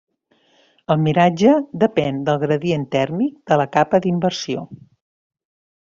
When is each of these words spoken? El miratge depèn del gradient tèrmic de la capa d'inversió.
El 0.93 1.03
miratge 1.07 1.51
depèn 1.85 2.19
del 2.29 2.41
gradient 2.45 2.89
tèrmic 2.99 3.39
de 3.53 3.61
la 3.63 3.71
capa 3.79 4.01
d'inversió. 4.07 4.69